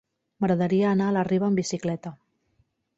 M'agradaria 0.45 0.87
anar 0.93 1.11
a 1.11 1.15
la 1.19 1.25
Riba 1.29 1.49
amb 1.51 1.63
bicicleta. 1.65 2.17